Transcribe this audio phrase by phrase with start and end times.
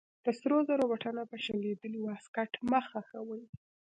[0.25, 3.43] د سرو زرو بټنه په شلېدلې واسکټ مه خښوئ.